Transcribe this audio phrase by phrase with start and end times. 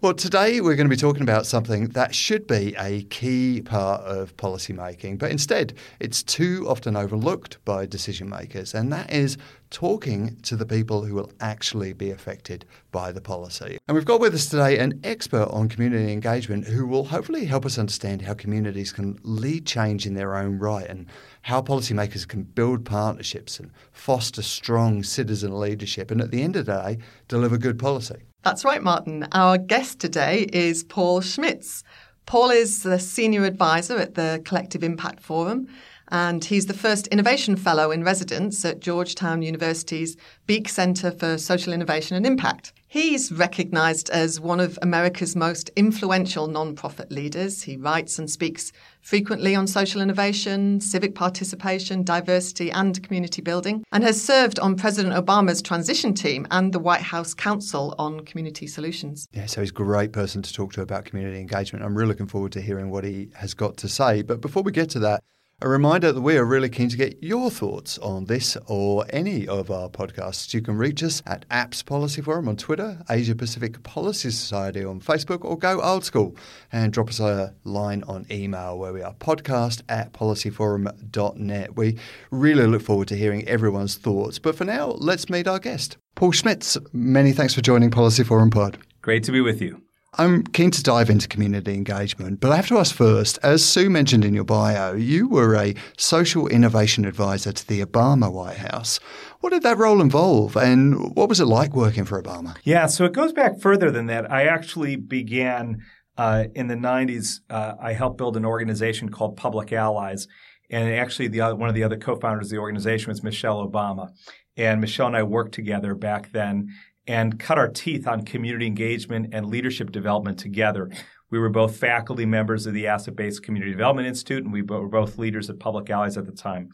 [0.01, 4.01] Well, today we're going to be talking about something that should be a key part
[4.03, 9.37] of policymaking, but instead it's too often overlooked by decision makers, and that is
[9.69, 13.77] talking to the people who will actually be affected by the policy.
[13.87, 17.65] And we've got with us today an expert on community engagement who will hopefully help
[17.65, 21.07] us understand how communities can lead change in their own right and
[21.41, 26.65] how policymakers can build partnerships and foster strong citizen leadership and at the end of
[26.65, 28.23] the day deliver good policy.
[28.43, 29.27] That's right, Martin.
[29.31, 31.83] Our guest today is Paul Schmitz.
[32.25, 35.67] Paul is the senior advisor at the Collective Impact Forum
[36.09, 40.15] and he's the first innovation fellow in residence at Georgetown University's
[40.47, 42.73] Beeck Center for Social Innovation and Impact.
[42.89, 47.63] He's recognized as one of America's most influential nonprofit leaders.
[47.63, 54.05] He writes and speaks frequently on social innovation, civic participation, diversity, and community building, and
[54.05, 59.27] has served on President Obama's transition team and the White House Council on Community Solutions.
[59.33, 61.83] Yeah, so he's a great person to talk to about community engagement.
[61.83, 64.21] I'm really looking forward to hearing what he has got to say.
[64.21, 65.23] But before we get to that,
[65.59, 69.47] a reminder that we are really keen to get your thoughts on this or any
[69.47, 70.53] of our podcasts.
[70.53, 75.01] You can reach us at APPS Policy Forum on Twitter, Asia Pacific Policy Society on
[75.01, 76.35] Facebook, or go old school
[76.71, 81.75] and drop us a line on email where we are podcast at policyforum.net.
[81.75, 81.97] We
[82.29, 84.37] really look forward to hearing everyone's thoughts.
[84.37, 85.97] But for now, let's meet our guest.
[86.13, 88.77] Paul Schmitz, many thanks for joining Policy Forum Pod.
[89.01, 89.81] Great to be with you.
[90.13, 93.89] I'm keen to dive into community engagement, but I have to ask first, as Sue
[93.89, 99.01] mentioned in your bio, you were a social innovation advisor to the Obama White House.
[99.41, 102.55] What did that role involve, and what was it like working for Obama?
[102.63, 104.31] Yeah, so it goes back further than that.
[104.31, 105.83] I actually began
[106.17, 107.41] uh, in the 90s.
[107.49, 110.27] Uh, I helped build an organization called Public Allies,
[110.69, 114.09] and actually, the, one of the other co-founders of the organization was Michelle Obama.
[114.57, 116.73] And Michelle and I worked together back then
[117.07, 120.89] and cut our teeth on community engagement and leadership development together.
[121.29, 124.87] We were both faculty members of the Asset Based Community Development Institute, and we were
[124.87, 126.69] both leaders at Public Allies at the time.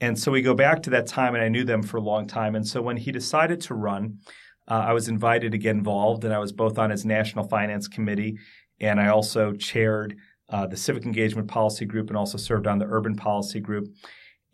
[0.00, 2.26] And so we go back to that time, and I knew them for a long
[2.26, 2.56] time.
[2.56, 4.18] And so when he decided to run,
[4.68, 7.88] uh, I was invited to get involved, and I was both on his National Finance
[7.88, 8.38] Committee,
[8.80, 10.16] and I also chaired
[10.48, 13.88] uh, the Civic Engagement Policy Group and also served on the Urban Policy Group.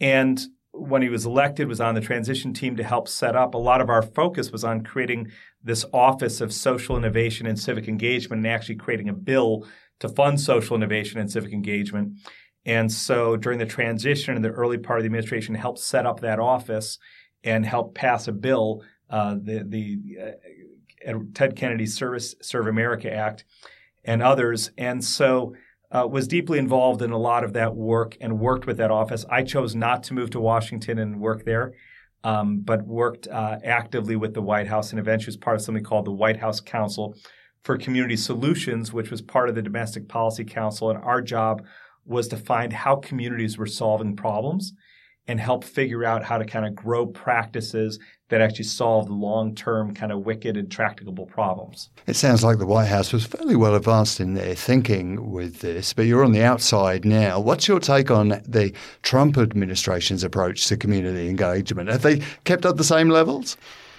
[0.01, 0.41] And
[0.79, 3.55] when he was elected was on the transition team to help set up.
[3.55, 5.31] A lot of our focus was on creating
[5.63, 9.67] this office of social innovation and civic engagement and actually creating a bill
[10.01, 12.19] to fund social innovation and civic engagement.
[12.65, 16.21] And so during the transition in the early part of the administration helped set up
[16.21, 16.99] that office
[17.45, 23.45] and helped pass a bill uh, the, the uh, ted kennedy service serve america act
[24.09, 24.71] and others.
[24.79, 25.55] And so
[25.91, 29.25] uh, was deeply involved in a lot of that work and worked with that office.
[29.31, 31.73] I chose not to move to Washington and work there,
[32.25, 35.85] um, but worked uh, actively with the White House and eventually was part of something
[35.85, 37.15] called the White House Council,
[37.63, 40.91] for Community Solutions, which was part of the Domestic Policy Council.
[40.91, 41.65] And our job
[42.05, 44.73] was to find how communities were solving problems
[45.29, 47.99] and help figure out how to kind of grow practices
[48.31, 51.91] that actually solve long term, kind of wicked and tractable problems.
[52.07, 55.93] It sounds like the White House was fairly well advanced in their thinking with this,
[55.93, 57.39] but you're on the outside now.
[57.39, 58.73] What's your take on the
[59.03, 61.91] Trump administration's approach to community engagement?
[61.91, 63.57] Have they kept up the same levels?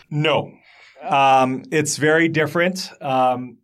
[0.10, 0.52] No.
[1.04, 2.92] Um, it's very different.
[3.02, 3.58] Um,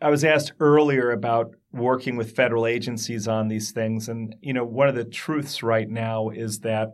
[0.00, 4.08] I was asked earlier about working with federal agencies on these things.
[4.08, 6.92] And, you know, one of the truths right now is that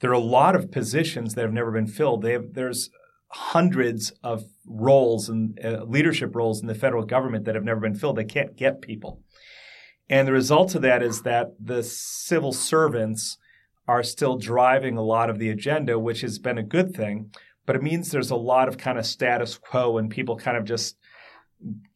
[0.00, 2.24] there are a lot of positions that have never been filled.
[2.24, 2.90] Have, there's
[3.28, 7.94] hundreds of roles and uh, leadership roles in the federal government that have never been
[7.94, 8.16] filled.
[8.16, 9.22] They can't get people.
[10.08, 13.38] And the result of that is that the civil servants
[13.88, 17.30] are still driving a lot of the agenda, which has been a good thing.
[17.64, 20.64] But it means there's a lot of kind of status quo and people kind of
[20.64, 20.96] just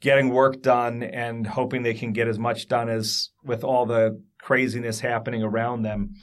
[0.00, 4.22] getting work done and hoping they can get as much done as with all the
[4.40, 6.14] craziness happening around them.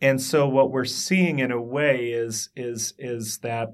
[0.00, 3.68] And so what we're seeing in a way is is is that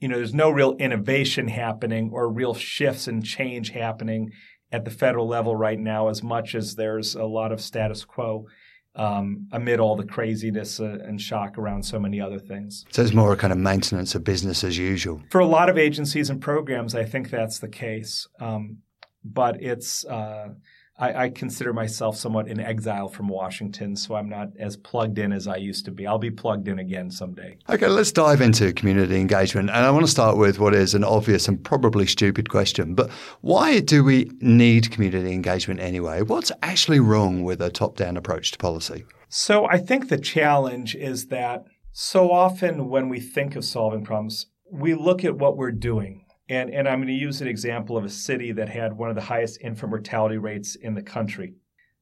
[0.00, 4.30] you know there's no real innovation happening or real shifts and change happening
[4.72, 8.46] at the federal level right now as much as there's a lot of status quo
[8.96, 12.84] um, amid all the craziness uh, and shock around so many other things.
[12.90, 15.22] So it's more a kind of maintenance of business as usual.
[15.30, 18.28] For a lot of agencies and programs, I think that's the case.
[18.40, 18.78] Um,
[19.24, 20.50] but it's uh,
[20.96, 25.32] I, I, consider myself somewhat in exile from Washington, so I'm not as plugged in
[25.32, 26.06] as I used to be.
[26.06, 27.58] I'll be plugged in again someday.
[27.68, 29.70] Okay, let's dive into community engagement.
[29.70, 33.10] And I want to start with what is an obvious and probably stupid question, but
[33.40, 36.22] why do we need community engagement anyway?
[36.22, 39.04] What's actually wrong with a top down approach to policy?
[39.28, 44.46] So I think the challenge is that so often when we think of solving problems,
[44.70, 48.04] we look at what we're doing and, and I'm going to use an example of
[48.04, 51.54] a city that had one of the highest infant mortality rates in the country.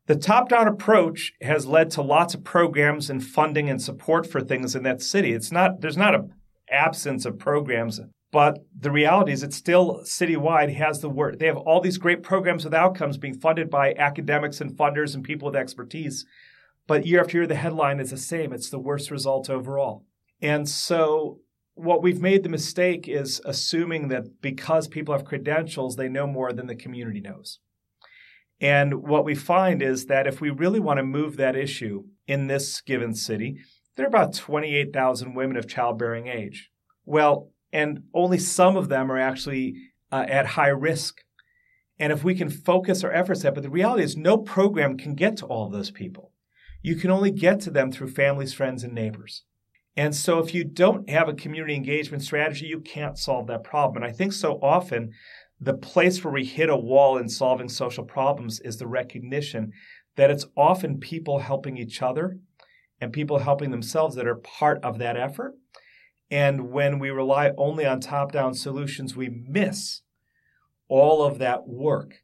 [0.06, 4.40] The top down approach has led to lots of programs and funding and support for
[4.40, 5.32] things in that city.
[5.32, 6.34] It's not, there's not an
[6.68, 8.00] absence of programs,
[8.32, 11.38] but the reality is it's still citywide has the work.
[11.38, 15.22] They have all these great programs with outcomes being funded by academics and funders and
[15.22, 16.26] people with expertise.
[16.88, 18.52] But year after year, the headline is the same.
[18.52, 20.04] It's the worst result overall.
[20.40, 21.38] And so
[21.74, 26.52] what we've made the mistake is assuming that because people have credentials, they know more
[26.52, 27.58] than the community knows.
[28.60, 32.46] And what we find is that if we really want to move that issue in
[32.46, 33.58] this given city,
[33.96, 36.70] there are about 28,000 women of childbearing age.
[37.04, 39.74] Well, and only some of them are actually
[40.12, 41.22] uh, at high risk.
[41.98, 45.14] And if we can focus our efforts at, but the reality is no program can
[45.14, 46.32] get to all those people.
[46.82, 49.44] You can only get to them through families, friends, and neighbors.
[49.96, 54.02] And so if you don't have a community engagement strategy, you can't solve that problem.
[54.02, 55.12] And I think so often
[55.60, 59.72] the place where we hit a wall in solving social problems is the recognition
[60.16, 62.38] that it's often people helping each other
[63.00, 65.54] and people helping themselves that are part of that effort.
[66.30, 70.02] And when we rely only on top down solutions, we miss
[70.88, 72.22] all of that work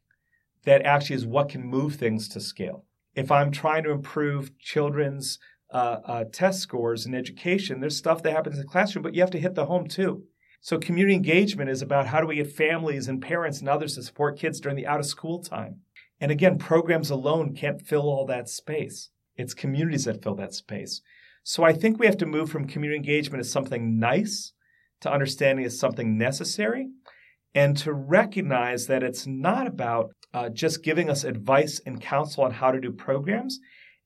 [0.65, 2.85] that actually is what can move things to scale.
[3.15, 5.39] If I'm trying to improve children's
[5.71, 7.79] uh, uh, test scores in education.
[7.79, 10.23] There's stuff that happens in the classroom, but you have to hit the home too.
[10.61, 14.03] So community engagement is about how do we get families and parents and others to
[14.03, 15.81] support kids during the out of school time.
[16.19, 19.09] And again, programs alone can't fill all that space.
[19.37, 21.01] It's communities that fill that space.
[21.43, 24.51] So I think we have to move from community engagement as something nice
[25.01, 26.89] to understanding as something necessary
[27.55, 32.51] and to recognize that it's not about uh, just giving us advice and counsel on
[32.51, 33.59] how to do programs.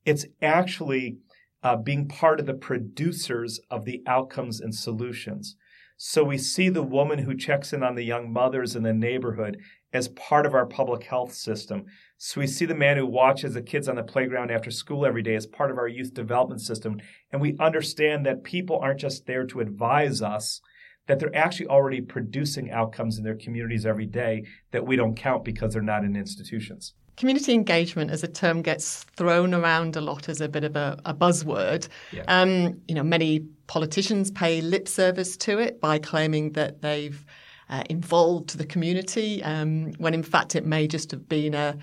[0.04, 1.18] It's actually
[1.64, 5.56] uh, being part of the producers of the outcomes and solutions.
[5.96, 9.58] So we see the woman who checks in on the young mothers in the neighborhood
[9.92, 11.84] as part of our public health system.
[12.18, 15.22] So we see the man who watches the kids on the playground after school every
[15.22, 17.00] day as part of our youth development system.
[17.30, 20.60] And we understand that people aren't just there to advise us,
[21.06, 25.44] that they're actually already producing outcomes in their communities every day that we don't count
[25.44, 26.94] because they're not in institutions.
[27.16, 30.98] Community engagement as a term gets thrown around a lot as a bit of a,
[31.04, 31.88] a buzzword.
[32.12, 32.24] Yeah.
[32.26, 37.24] Um, you know, many politicians pay lip service to it by claiming that they've
[37.70, 41.76] uh, involved the community, um, when in fact it may just have been a,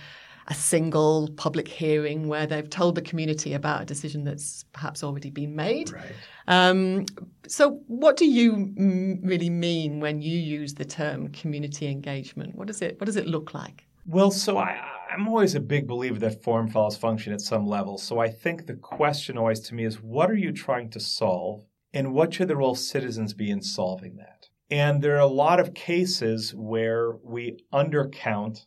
[0.47, 5.29] a single public hearing where they've told the community about a decision that's perhaps already
[5.29, 5.91] been made.
[5.91, 6.03] Right.
[6.47, 7.05] Um,
[7.47, 12.55] so, what do you m- really mean when you use the term community engagement?
[12.55, 13.87] What does it What does it look like?
[14.05, 17.97] Well, so I, I'm always a big believer that form follows function at some level.
[17.97, 21.65] So I think the question always to me is what are you trying to solve
[21.93, 24.47] and what should the role of citizens be in solving that?
[24.69, 28.65] And there are a lot of cases where we undercount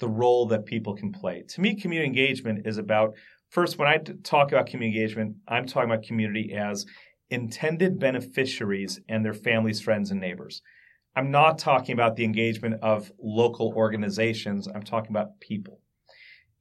[0.00, 1.44] the role that people can play.
[1.50, 3.14] To me, community engagement is about
[3.50, 6.84] first, when I talk about community engagement, I'm talking about community as
[7.30, 10.62] intended beneficiaries and their families, friends, and neighbors.
[11.16, 15.80] I'm not talking about the engagement of local organizations, I'm talking about people.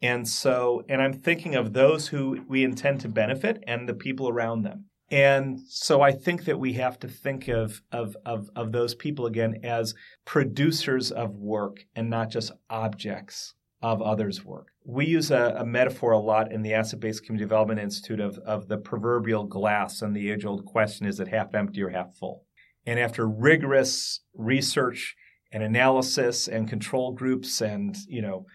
[0.01, 4.29] And so, and I'm thinking of those who we intend to benefit and the people
[4.29, 4.85] around them.
[5.12, 9.25] And so I think that we have to think of, of, of, of those people
[9.25, 9.93] again as
[10.25, 14.69] producers of work and not just objects of others' work.
[14.83, 18.39] We use a, a metaphor a lot in the Asset Based Community Development Institute of,
[18.39, 22.15] of the proverbial glass, and the age old question is it half empty or half
[22.15, 22.45] full?
[22.86, 25.15] And after rigorous research
[25.51, 28.46] and analysis and control groups and, you know,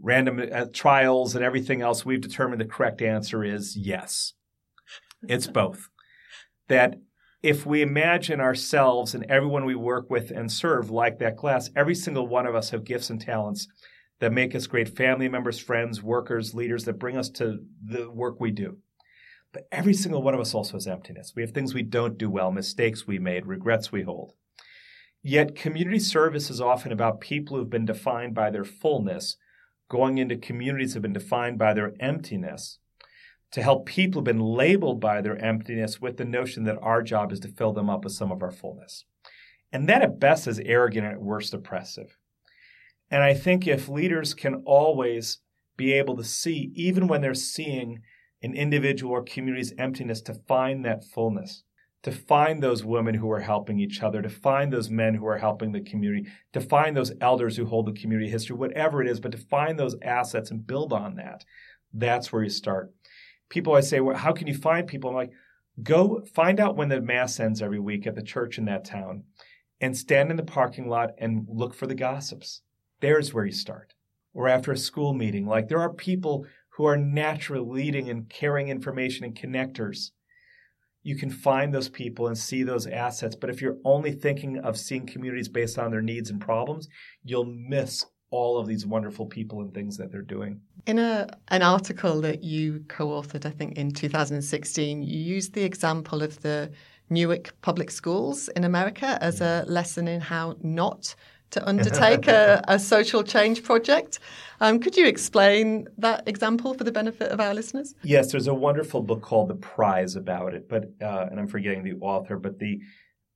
[0.00, 4.34] random uh, trials and everything else, we've determined the correct answer is yes.
[5.28, 5.88] It's both
[6.68, 6.94] that
[7.42, 11.94] if we imagine ourselves and everyone we work with and serve like that class, every
[11.94, 13.66] single one of us have gifts and talents
[14.20, 18.40] that make us great family members, friends, workers, leaders that bring us to the work
[18.40, 18.78] we do.
[19.52, 21.34] But every single one of us also has emptiness.
[21.36, 24.32] We have things we don't do well, mistakes we made, regrets we hold.
[25.22, 29.36] Yet community service is often about people who've been defined by their fullness,
[29.88, 32.78] going into communities that have been defined by their emptiness,
[33.52, 37.30] to help people who've been labeled by their emptiness with the notion that our job
[37.30, 39.04] is to fill them up with some of our fullness.
[39.70, 42.16] And that at best is arrogant and at worst oppressive.
[43.10, 45.38] And I think if leaders can always
[45.76, 48.00] be able to see, even when they're seeing
[48.42, 51.62] an individual or community's emptiness, to find that fullness,
[52.02, 55.38] to find those women who are helping each other, to find those men who are
[55.38, 59.20] helping the community, to find those elders who hold the community history, whatever it is,
[59.20, 61.44] but to find those assets and build on that.
[61.92, 62.92] That's where you start
[63.52, 65.10] people I say, well, how can you find people?
[65.10, 65.32] I'm like,
[65.82, 69.24] go find out when the mass ends every week at the church in that town
[69.80, 72.62] and stand in the parking lot and look for the gossips.
[73.00, 73.92] There's where you start.
[74.32, 76.46] Or after a school meeting, like there are people
[76.76, 80.10] who are naturally leading and carrying information and connectors.
[81.02, 83.34] You can find those people and see those assets.
[83.34, 86.88] But if you're only thinking of seeing communities based on their needs and problems,
[87.24, 90.60] you'll miss all of these wonderful people and things that they're doing.
[90.86, 95.64] In a, an article that you co authored, I think in 2016, you used the
[95.64, 96.72] example of the
[97.10, 101.14] Newark public schools in America as a lesson in how not
[101.52, 104.18] to undertake a, a, social change project.
[104.60, 107.94] Um, could you explain that example for the benefit of our listeners?
[108.02, 111.84] Yes, there's a wonderful book called The Prize about it, but uh, and I'm forgetting
[111.84, 112.80] the author, but the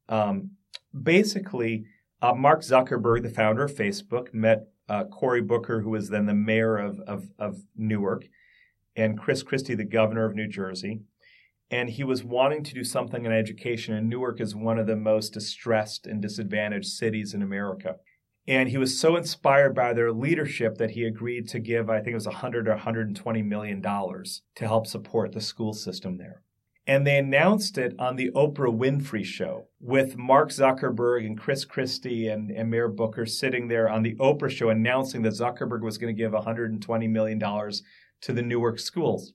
[0.09, 0.51] um,
[1.03, 1.87] basically
[2.23, 6.35] uh, Mark Zuckerberg, the founder of Facebook, met uh, Cory Booker, who was then the
[6.35, 8.29] mayor of, of, of Newark,
[8.95, 11.03] and Chris Christie, the governor of New Jersey.
[11.71, 14.97] And he was wanting to do something in education, and Newark is one of the
[14.97, 17.97] most distressed and disadvantaged cities in America.
[18.47, 22.13] And he was so inspired by their leadership that he agreed to give, I think
[22.13, 26.43] it was 100 or 120 million dollars to help support the school system there
[26.87, 32.29] and they announced it on the Oprah Winfrey Show with Mark Zuckerberg and Chris Christie
[32.29, 36.15] and, and Mayor Booker sitting there on the Oprah Show announcing that Zuckerberg was going
[36.15, 39.33] to give $120 million to the Newark schools.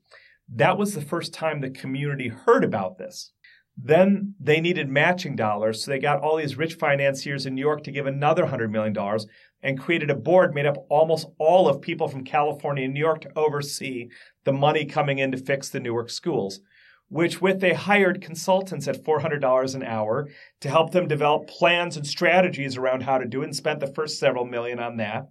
[0.54, 3.32] That was the first time the community heard about this.
[3.78, 7.84] Then they needed matching dollars, so they got all these rich financiers in New York
[7.86, 8.96] to give another $100 million
[9.64, 13.22] and created a board made up almost all of people from California and New York
[13.22, 14.10] to oversee
[14.44, 16.60] the money coming in to fix the Newark schools
[17.12, 20.30] which with they hired consultants at $400 an hour
[20.62, 23.94] to help them develop plans and strategies around how to do it and spent the
[23.94, 25.28] first several million on that.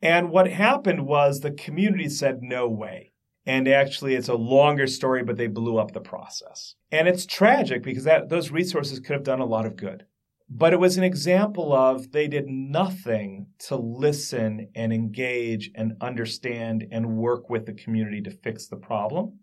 [0.00, 3.10] And what happened was the community said, no way.
[3.46, 6.76] And actually, it's a longer story, but they blew up the process.
[6.90, 10.06] And it's tragic because that, those resources could have done a lot of good.
[10.48, 16.86] But it was an example of they did nothing to listen and engage and understand
[16.90, 19.40] and work with the community to fix the problem.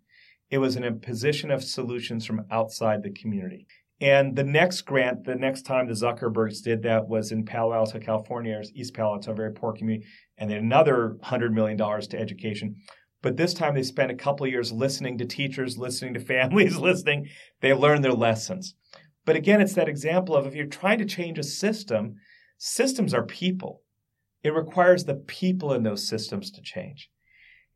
[0.49, 3.67] It was an imposition of solutions from outside the community.
[4.01, 7.99] And the next grant, the next time the Zuckerbergs did that was in Palo Alto,
[7.99, 10.07] California, East Palo Alto, a very poor community,
[10.39, 12.75] and then another $100 million to education.
[13.21, 17.29] But this time they spent a couple years listening to teachers, listening to families, listening.
[17.61, 18.75] They learned their lessons.
[19.25, 22.15] But again, it's that example of if you're trying to change a system,
[22.57, 23.81] systems are people.
[24.43, 27.09] It requires the people in those systems to change.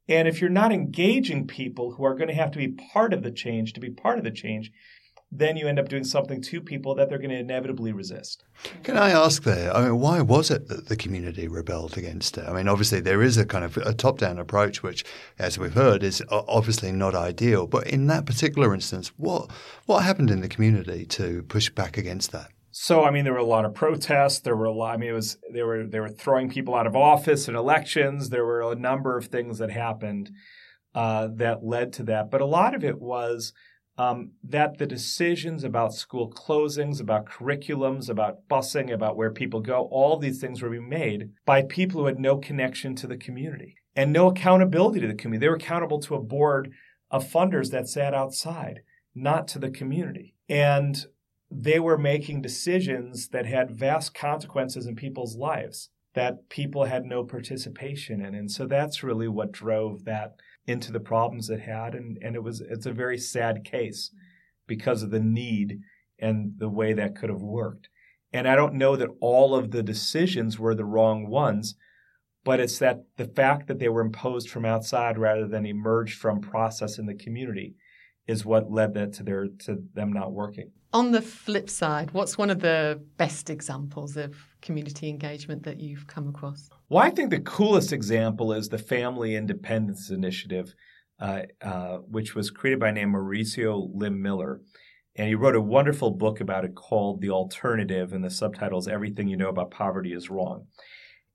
[0.08, 3.24] And if you're not engaging people who are going to have to be part of
[3.24, 4.72] the change to be part of the change,
[5.38, 8.44] then you end up doing something to people that they're going to inevitably resist.
[8.84, 9.76] Can I ask there?
[9.76, 12.48] I mean, why was it that the community rebelled against it?
[12.48, 15.04] I mean, obviously there is a kind of a top-down approach, which,
[15.38, 17.68] as we've heard, is obviously not ideal.
[17.68, 19.52] But in that particular instance, what
[19.86, 22.52] what happened in the community to push back against that?
[22.72, 24.40] So I mean, there were a lot of protests.
[24.40, 24.96] There were a lot.
[24.96, 28.30] I mean, it was they were they were throwing people out of office in elections.
[28.30, 30.32] There were a number of things that happened
[30.94, 32.32] uh, that led to that.
[32.32, 33.54] But a lot of it was
[33.98, 39.88] um, that the decisions about school closings, about curriculums, about busing, about where people go,
[39.92, 43.78] all these things were being made by people who had no connection to the community
[43.96, 45.46] and no accountability to the community.
[45.46, 46.74] They were accountable to a board
[47.10, 48.82] of funders that sat outside,
[49.14, 50.36] not to the community.
[50.50, 51.06] And
[51.50, 57.24] they were making decisions that had vast consequences in people's lives that people had no
[57.24, 58.34] participation in.
[58.34, 60.36] And so that's really what drove that
[60.68, 61.96] into the problems it had.
[61.96, 64.12] And, and it was it's a very sad case
[64.68, 65.80] because of the need
[66.20, 67.90] and the way that could have worked.
[68.34, 71.76] And I don't know that all of the decisions were the wrong ones,
[72.44, 76.42] but it's that the fact that they were imposed from outside rather than emerged from
[76.42, 77.76] process in the community
[78.28, 80.72] is what led that to their to them not working.
[80.94, 86.08] On the flip side, what's one of the best examples of community engagement that you've
[86.08, 86.70] come across?
[86.90, 90.74] Well, I think the coolest example is the Family Independence Initiative,
[91.20, 94.62] uh, uh, which was created by a named Mauricio Lim Miller.
[95.18, 98.88] And he wrote a wonderful book about it called The Alternative, and the subtitle is
[98.88, 100.68] Everything You Know About Poverty is Wrong.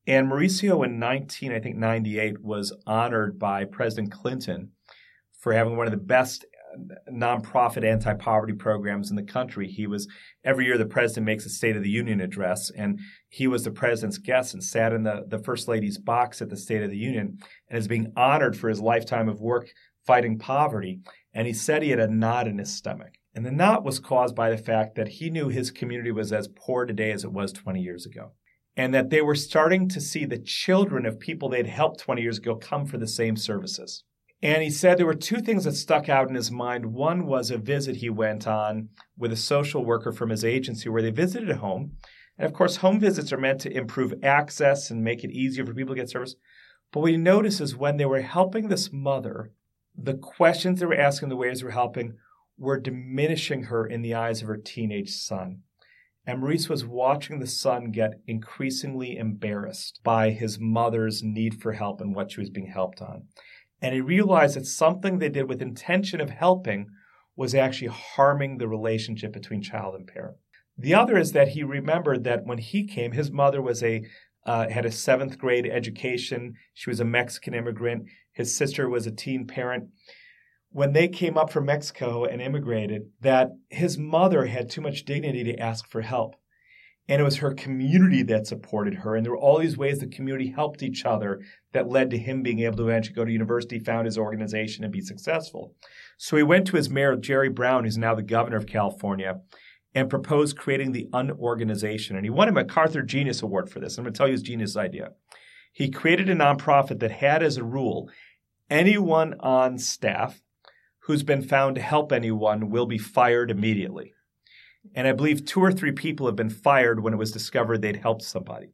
[0.06, 4.70] And Mauricio in 19, I think 98, was honored by President Clinton
[5.38, 6.44] for having one of the best
[7.10, 9.68] nonprofit anti-poverty programs in the country.
[9.68, 10.08] He was
[10.44, 12.98] every year the president makes a State of the Union address, and
[13.28, 16.56] he was the president's guest and sat in the, the first lady's box at the
[16.56, 19.70] State of the Union and is being honored for his lifetime of work
[20.06, 21.00] fighting poverty.
[21.34, 23.14] And he said he had a knot in his stomach.
[23.34, 26.48] And the knot was caused by the fact that he knew his community was as
[26.48, 28.32] poor today as it was 20 years ago.
[28.76, 32.38] And that they were starting to see the children of people they'd helped 20 years
[32.38, 34.04] ago come for the same services.
[34.42, 36.86] And he said there were two things that stuck out in his mind.
[36.86, 41.02] One was a visit he went on with a social worker from his agency where
[41.02, 41.92] they visited a home.
[42.38, 45.74] And of course, home visits are meant to improve access and make it easier for
[45.74, 46.36] people to get service.
[46.90, 49.52] But what he noticed is when they were helping this mother,
[49.96, 52.14] the questions they were asking, the ways they were helping,
[52.56, 55.60] were diminishing her in the eyes of her teenage son.
[56.26, 62.00] And Maurice was watching the son get increasingly embarrassed by his mother's need for help
[62.00, 63.24] and what she was being helped on.
[63.82, 66.88] And he realized that something they did with intention of helping
[67.36, 70.36] was actually harming the relationship between child and parent.
[70.76, 74.02] The other is that he remembered that when he came, his mother was a
[74.46, 76.54] uh, had a seventh grade education.
[76.72, 78.04] She was a Mexican immigrant.
[78.32, 79.88] His sister was a teen parent.
[80.70, 85.44] When they came up from Mexico and immigrated, that his mother had too much dignity
[85.44, 86.36] to ask for help.
[87.10, 89.16] And it was her community that supported her.
[89.16, 91.40] And there were all these ways the community helped each other
[91.72, 94.92] that led to him being able to eventually go to university, found his organization, and
[94.92, 95.74] be successful.
[96.18, 99.40] So he went to his mayor, Jerry Brown, who's now the governor of California,
[99.92, 102.14] and proposed creating the Unorganization.
[102.14, 103.98] And he won a MacArthur Genius Award for this.
[103.98, 105.08] I'm going to tell you his genius idea.
[105.72, 108.08] He created a nonprofit that had as a rule
[108.70, 110.40] anyone on staff
[111.00, 114.12] who's been found to help anyone will be fired immediately.
[114.94, 117.96] And I believe two or three people have been fired when it was discovered they'd
[117.96, 118.72] helped somebody.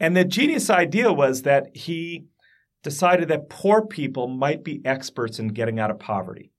[0.00, 2.26] And the genius idea was that he
[2.82, 6.52] decided that poor people might be experts in getting out of poverty.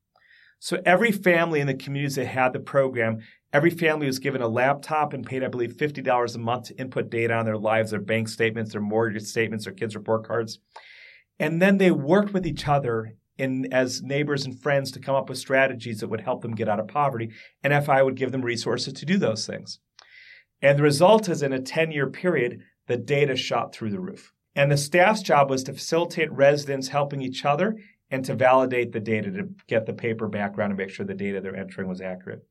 [0.59, 3.19] So every family in the communities that had the program,
[3.53, 7.09] every family was given a laptop and paid, I believe, $50 a month to input
[7.09, 10.59] data on their lives, their bank statements, their mortgage statements, their kids' report cards.
[11.39, 15.30] And then they worked with each other in as neighbors and friends to come up
[15.30, 17.32] with strategies that would help them get out of poverty.
[17.63, 19.80] And FI would give them resources to do those things.
[20.62, 24.34] And the result is in a 10 year period, the data shot through the roof.
[24.56, 27.78] And the staff's job was to facilitate residents helping each other
[28.12, 31.39] and to validate the data to get the paper background and make sure the data
[31.39, 32.43] they're entering was accurate.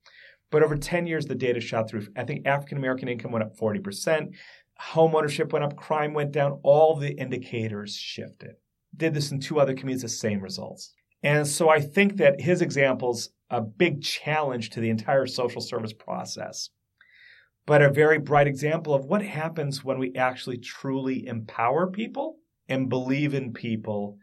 [0.51, 2.07] But over 10 years, the data shot through.
[2.17, 4.35] I think African American income went up 40%,
[4.79, 8.55] home ownership went up, crime went down, all the indicators shifted
[8.99, 10.93] did this in two other communities, the same results.
[11.23, 15.93] And so I think that his example's a big challenge to the entire social service
[15.93, 16.69] process,
[17.67, 22.37] but a very bright example of what happens when we actually truly empower people
[22.69, 24.19] and believe in people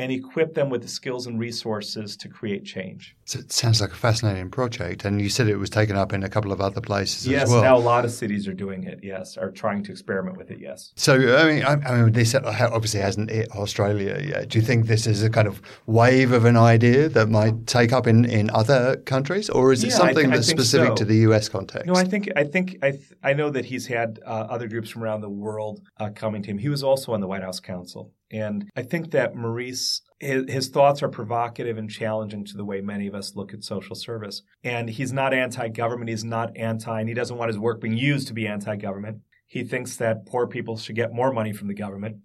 [0.00, 3.14] and equip them with the skills and resources to create change.
[3.26, 5.04] So it sounds like a fascinating project.
[5.04, 7.50] And you said it was taken up in a couple of other places yes, as
[7.50, 7.62] well.
[7.62, 10.58] now a lot of cities are doing it, yes, are trying to experiment with it,
[10.58, 10.92] yes.
[10.96, 14.48] So, I mean, I, I mean, this obviously hasn't hit Australia yet.
[14.48, 17.92] Do you think this is a kind of wave of an idea that might take
[17.92, 19.50] up in, in other countries?
[19.50, 20.94] Or is it Yeah, something thi- I that's specific so.
[20.94, 21.86] to the US context?
[21.86, 24.88] No, I think I think I th- I know that he's had uh, other groups
[24.88, 26.58] from around the world uh, coming to him.
[26.58, 31.02] He was also on the White House Council, and I think that Maurice his, thoughts
[31.02, 34.42] are provocative and challenging to the way many of us look at social service.
[34.62, 37.96] And he's not anti government, he's not anti, and he doesn't want his work being
[37.96, 39.18] used to be anti government.
[39.46, 42.18] He thinks that poor people should get more money from the government.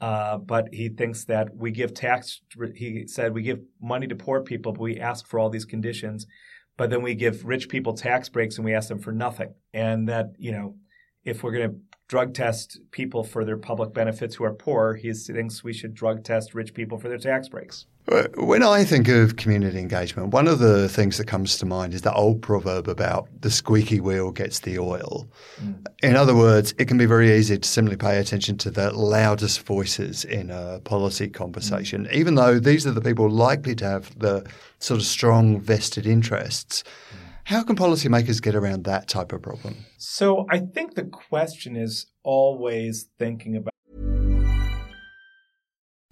[0.00, 2.40] Uh, but he thinks that we give tax,
[2.74, 6.26] he said, we give money to poor people, but we ask for all these conditions.
[6.78, 9.52] But then we give rich people tax breaks and we ask them for nothing.
[9.74, 10.76] And that, you know,
[11.24, 11.76] if we're going to
[12.10, 16.24] drug test people for their public benefits who are poor, he thinks we should drug
[16.24, 17.86] test rich people for their tax breaks.
[18.36, 22.02] When I think of community engagement, one of the things that comes to mind is
[22.02, 25.28] the old proverb about the squeaky wheel gets the oil.
[25.62, 25.86] Mm.
[26.02, 29.60] In other words, it can be very easy to simply pay attention to the loudest
[29.60, 32.12] voices in a policy conversation, mm.
[32.12, 34.44] even though these are the people likely to have the
[34.80, 36.82] sort of strong vested interests.
[36.82, 37.29] Mm.
[37.44, 39.84] How can policymakers get around that type of problem?
[39.98, 43.70] So I think the question is always thinking about.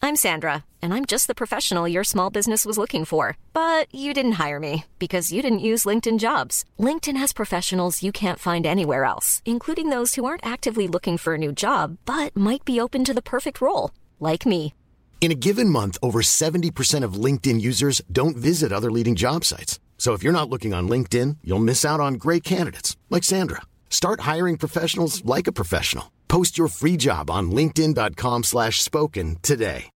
[0.01, 3.37] I'm Sandra, and I'm just the professional your small business was looking for.
[3.53, 6.64] But you didn't hire me because you didn't use LinkedIn jobs.
[6.79, 11.35] LinkedIn has professionals you can't find anywhere else, including those who aren't actively looking for
[11.35, 14.73] a new job but might be open to the perfect role, like me.
[15.21, 19.79] In a given month, over 70% of LinkedIn users don't visit other leading job sites.
[19.98, 23.61] So if you're not looking on LinkedIn, you'll miss out on great candidates like Sandra.
[23.90, 26.12] Start hiring professionals like a professional.
[26.28, 29.90] Post your free job on linkedin.com/spoken today.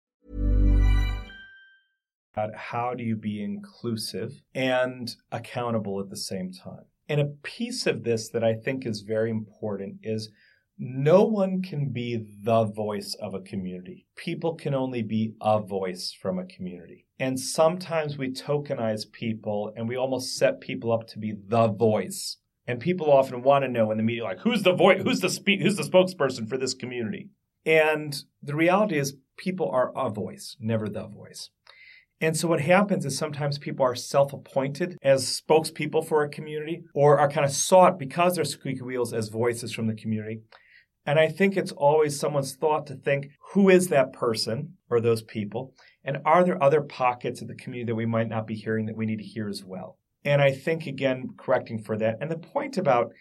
[2.54, 6.86] How do you be inclusive and accountable at the same time?
[7.06, 10.30] And a piece of this that I think is very important is
[10.78, 14.06] no one can be the voice of a community.
[14.16, 17.06] People can only be a voice from a community.
[17.18, 22.38] And sometimes we tokenize people and we almost set people up to be the voice.
[22.66, 25.30] And people often want to know in the media, like, who's the voice, who's the
[25.30, 27.28] spe- who's the spokesperson for this community?
[27.66, 31.50] And the reality is people are a voice, never the voice.
[32.20, 37.18] And so what happens is sometimes people are self-appointed as spokespeople for a community or
[37.18, 40.42] are kind of sought because they're squeaky wheels as voices from the community.
[41.04, 45.22] And I think it's always someone's thought to think, who is that person or those
[45.22, 45.74] people?
[46.04, 48.96] And are there other pockets of the community that we might not be hearing that
[48.96, 49.98] we need to hear as well?
[50.24, 52.18] And I think, again, correcting for that.
[52.20, 53.12] And the point about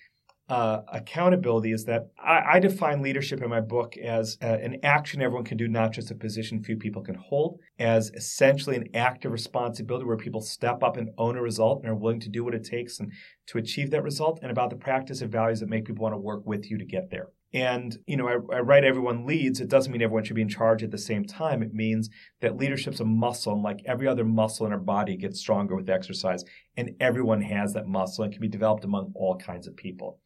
[0.49, 5.21] uh, accountability is that I, I, define leadership in my book as uh, an action
[5.21, 9.31] everyone can do, not just a position few people can hold, as essentially an active
[9.31, 12.53] responsibility where people step up and own a result and are willing to do what
[12.53, 13.13] it takes and
[13.47, 16.19] to achieve that result, and about the practice of values that make people want to
[16.19, 17.29] work with you to get there.
[17.53, 19.59] And, you know, I, I, write everyone leads.
[19.59, 21.61] It doesn't mean everyone should be in charge at the same time.
[21.61, 22.09] It means
[22.39, 25.89] that leadership's a muscle, and like every other muscle in our body gets stronger with
[25.89, 26.45] exercise.
[26.77, 30.19] And everyone has that muscle and can be developed among all kinds of people.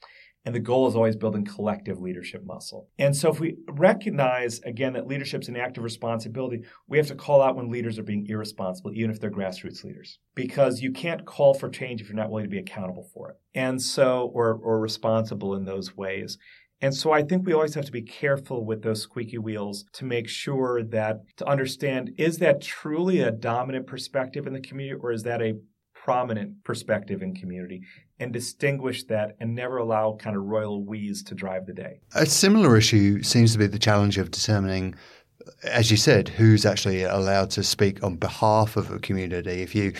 [0.45, 2.87] And the goal is always building collective leadership muscle.
[2.99, 7.41] And so if we recognize, again, that leadership's an active responsibility, we have to call
[7.41, 10.19] out when leaders are being irresponsible, even if they're grassroots leaders.
[10.35, 13.37] Because you can't call for change if you're not willing to be accountable for it.
[13.55, 16.37] And so, or, or responsible in those ways.
[16.85, 20.05] And so I think we always have to be careful with those squeaky wheels to
[20.05, 25.11] make sure that to understand is that truly a dominant perspective in the community or
[25.11, 25.55] is that a
[25.95, 27.81] prominent perspective in community
[28.19, 32.01] and distinguish that and never allow kind of royal we's to drive the day.
[32.13, 34.93] A similar issue seems to be the challenge of determining
[35.63, 39.61] as you said, who's actually allowed to speak on behalf of a community.
[39.61, 39.93] If you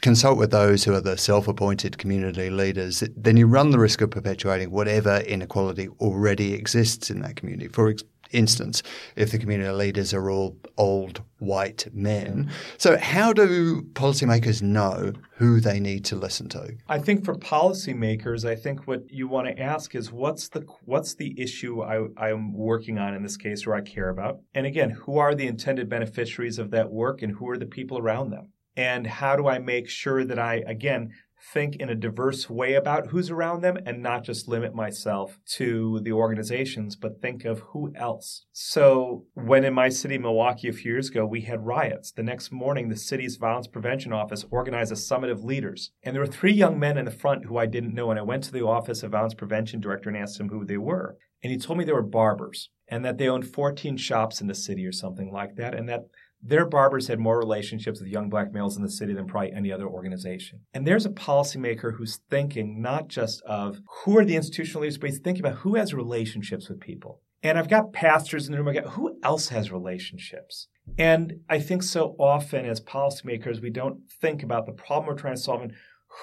[0.00, 4.00] consult with those who are the self appointed community leaders, then you run the risk
[4.00, 7.68] of perpetuating whatever inequality already exists in that community.
[7.68, 7.94] For
[8.32, 8.82] instance,
[9.16, 12.50] if the community leaders are all old white men.
[12.78, 16.74] So, how do policymakers know who they need to listen to?
[16.88, 21.14] I think for policymakers, I think what you want to ask is what's the what's
[21.14, 24.40] the issue I, I'm working on in this case or I care about?
[24.54, 27.98] And again, who are the intended beneficiaries of that work and who are the people
[27.98, 28.52] around them?
[28.76, 31.12] And how do I make sure that I, again,
[31.52, 36.00] think in a diverse way about who's around them and not just limit myself to
[36.02, 38.44] the organizations, but think of who else.
[38.52, 42.52] So, when in my city, Milwaukee, a few years ago, we had riots, the next
[42.52, 45.90] morning, the city's violence prevention office organized a summit of leaders.
[46.02, 48.10] And there were three young men in the front who I didn't know.
[48.10, 50.78] And I went to the office of violence prevention director and asked him who they
[50.78, 51.16] were.
[51.42, 54.54] And he told me they were barbers and that they owned 14 shops in the
[54.54, 55.74] city or something like that.
[55.74, 56.02] And that
[56.42, 59.70] their barbers had more relationships with young black males in the city than probably any
[59.70, 60.60] other organization.
[60.72, 65.10] And there's a policymaker who's thinking not just of who are the institutional leaders, but
[65.10, 67.20] he's thinking about who has relationships with people.
[67.42, 68.68] And I've got pastors in the room.
[68.68, 70.68] I got who else has relationships?
[70.98, 75.36] And I think so often as policymakers, we don't think about the problem we're trying
[75.36, 75.72] to solve and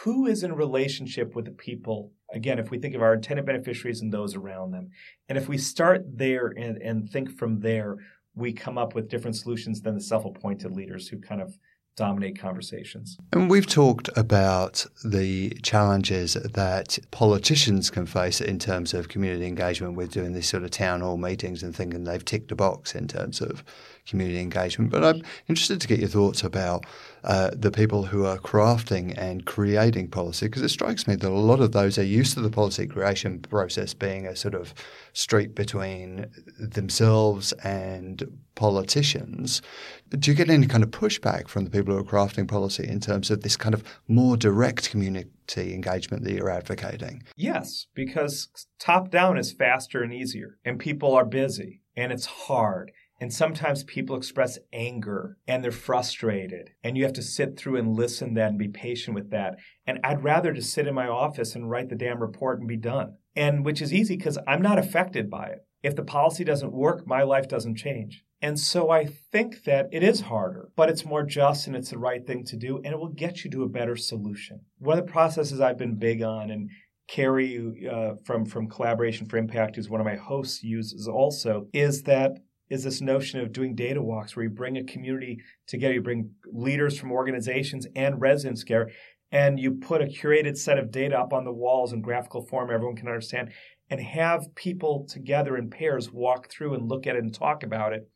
[0.04, 2.12] who is in relationship with the people.
[2.34, 4.90] Again, if we think of our intended beneficiaries and those around them.
[5.30, 7.96] And if we start there and, and think from there,
[8.38, 11.58] we come up with different solutions than the self appointed leaders who kind of
[11.98, 13.18] dominate conversations.
[13.34, 19.96] And we've talked about the challenges that politicians can face in terms of community engagement
[19.96, 23.08] with doing these sort of town hall meetings and thinking they've ticked a box in
[23.08, 23.64] terms of
[24.08, 24.92] community engagement.
[24.92, 26.86] But I'm interested to get your thoughts about
[27.24, 31.30] uh, the people who are crafting and creating policy, because it strikes me that a
[31.30, 34.74] lot of those are used to the policy creation process being a sort of
[35.14, 36.28] street between
[36.60, 39.62] themselves and politicians.
[40.10, 43.00] Do you get any kind of pushback from the people who are crafting policy in
[43.00, 47.24] terms of this kind of more direct community engagement that you're advocating?
[47.36, 48.48] Yes, because
[48.80, 53.84] top down is faster and easier, and people are busy, and it's hard and sometimes
[53.84, 56.72] people express anger and they're frustrated.
[56.84, 59.56] And you have to sit through and listen that and be patient with that.
[59.86, 62.78] And I'd rather just sit in my office and write the damn report and be
[62.78, 63.16] done.
[63.36, 65.60] And which is easy because I'm not affected by it.
[65.84, 68.24] If the policy doesn't work, my life doesn't change.
[68.42, 71.98] And so I think that it is harder, but it's more just and it's the
[71.98, 74.62] right thing to do, and it will get you to a better solution.
[74.78, 76.70] One of the processes I've been big on, and
[77.08, 82.04] Kerry uh, from from Collaboration for Impact, who's one of my hosts, uses also, is
[82.04, 82.38] that
[82.70, 86.32] is this notion of doing data walks where you bring a community together, you bring
[86.46, 88.92] leaders from organizations and residents together,
[89.32, 92.72] and you put a curated set of data up on the walls in graphical form
[92.72, 93.52] everyone can understand,
[93.90, 97.94] and have people together in pairs walk through and look at it and talk about
[97.94, 98.10] it.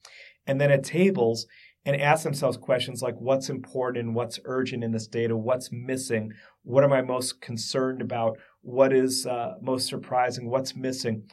[0.47, 1.47] And then at tables,
[1.85, 6.31] and ask themselves questions like what's important and what's urgent in this data, what's missing,
[6.63, 11.23] what am I most concerned about, what is uh, most surprising, what's missing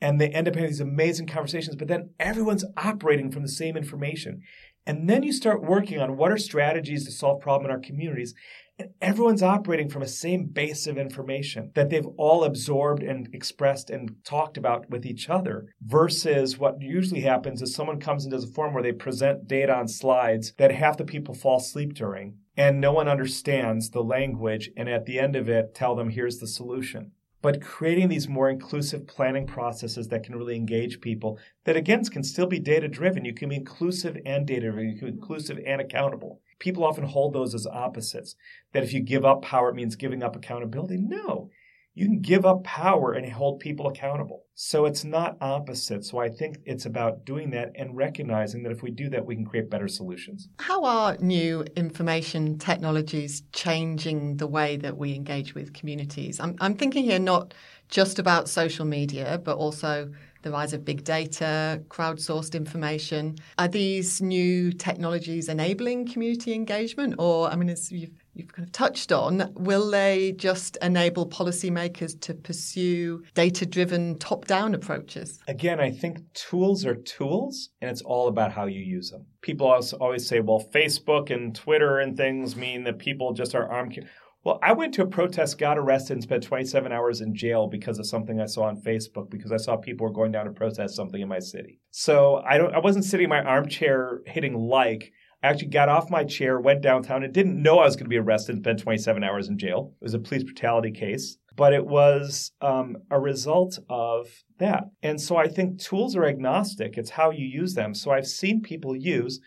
[0.00, 3.76] and they end up having these amazing conversations, but then everyone's operating from the same
[3.76, 4.42] information.
[4.86, 8.34] And then you start working on what are strategies to solve problems in our communities.
[8.78, 13.88] And everyone's operating from a same base of information that they've all absorbed and expressed
[13.88, 15.66] and talked about with each other.
[15.80, 19.72] Versus what usually happens is someone comes and does a forum where they present data
[19.74, 24.68] on slides that half the people fall asleep during, and no one understands the language.
[24.76, 27.12] And at the end of it, tell them, here's the solution
[27.44, 32.24] but creating these more inclusive planning processes that can really engage people that again can
[32.24, 35.60] still be data driven you can be inclusive and data driven you can be inclusive
[35.66, 36.40] and accountable.
[36.58, 38.34] People often hold those as opposites
[38.72, 40.96] that if you give up power it means giving up accountability.
[40.96, 41.50] No
[41.94, 44.42] you can give up power and hold people accountable.
[44.54, 46.04] So it's not opposite.
[46.04, 49.36] So I think it's about doing that and recognizing that if we do that, we
[49.36, 50.48] can create better solutions.
[50.58, 56.40] How are new information technologies changing the way that we engage with communities?
[56.40, 57.54] I'm, I'm thinking here not
[57.88, 60.10] just about social media, but also
[60.42, 63.36] the rise of big data, crowdsourced information.
[63.58, 67.14] Are these new technologies enabling community engagement?
[67.18, 72.20] Or, I mean, as you've you've kind of touched on, will they just enable policymakers
[72.20, 75.40] to pursue data driven top down approaches?
[75.48, 79.26] Again, I think tools are tools and it's all about how you use them.
[79.40, 79.66] People
[80.00, 83.98] always say, well, Facebook and Twitter and things mean that people just are armed.
[84.44, 87.98] Well, I went to a protest, got arrested, and spent 27 hours in jail because
[87.98, 90.96] of something I saw on Facebook because I saw people were going down to protest
[90.96, 91.80] something in my city.
[91.90, 95.12] So I don't I wasn't sitting in my armchair hitting like
[95.44, 98.18] actually got off my chair, went downtown, and didn't know I was going to be
[98.18, 99.92] arrested and spend 27 hours in jail.
[100.00, 104.26] It was a police brutality case, but it was um, a result of
[104.58, 104.84] that.
[105.02, 107.94] And so I think tools are agnostic, it's how you use them.
[107.94, 109.40] So I've seen people use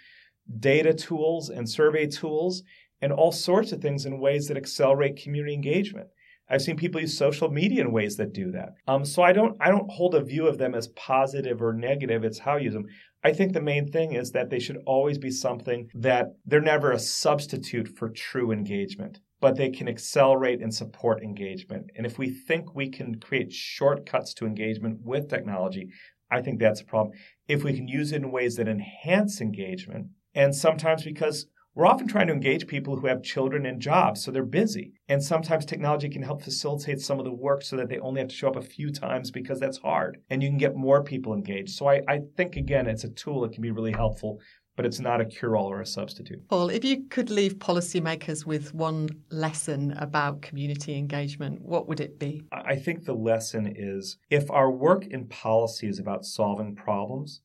[0.60, 2.64] data tools and survey tools
[3.02, 6.08] and all sorts of things in ways that accelerate community engagement.
[6.50, 8.76] I've seen people use social media in ways that do that.
[8.88, 12.24] Um, so I don't I don't hold a view of them as positive or negative.
[12.24, 12.88] It's how you use them.
[13.24, 16.92] I think the main thing is that they should always be something that they're never
[16.92, 21.90] a substitute for true engagement, but they can accelerate and support engagement.
[21.96, 25.90] And if we think we can create shortcuts to engagement with technology,
[26.32, 27.18] I think that's a problem.
[27.48, 31.48] If we can use it in ways that enhance engagement, and sometimes because
[31.78, 34.94] we're often trying to engage people who have children and jobs, so they're busy.
[35.10, 38.30] And sometimes technology can help facilitate some of the work so that they only have
[38.30, 40.18] to show up a few times because that's hard.
[40.32, 41.76] And you can get more people engaged.
[41.76, 44.40] So I, I think, again, it's a tool that can be really helpful,
[44.76, 46.48] but it's not a cure all or a substitute.
[46.50, 52.18] Paul, if you could leave policymakers with one lesson about community engagement, what would it
[52.18, 52.42] be?
[52.52, 57.42] I think the lesson is if our work in policy is about solving problems,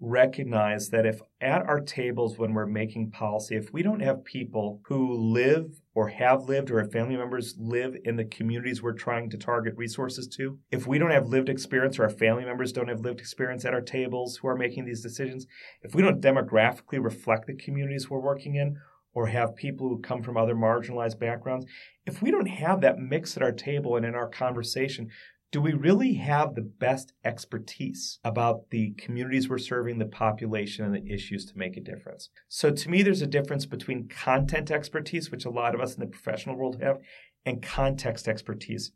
[0.00, 4.80] recognize that if at our tables when we're making policy, if we don't have people
[4.86, 9.28] who live or have lived or have family members live in the communities we're trying
[9.28, 12.88] to target resources to, if we don't have lived experience or our family members don't
[12.88, 15.46] have lived experience at our tables who are making these decisions,
[15.82, 18.76] if we don't demographically reflect the communities we're working in,
[19.12, 21.66] or have people who come from other marginalized backgrounds,
[22.06, 25.08] if we don't have that mix at our table and in our conversation,
[25.52, 30.94] do we really have the best expertise about the communities we're serving, the population, and
[30.94, 32.30] the issues to make a difference?
[32.48, 36.00] So, to me, there's a difference between content expertise, which a lot of us in
[36.00, 36.98] the professional world have,
[37.44, 38.92] and context expertise,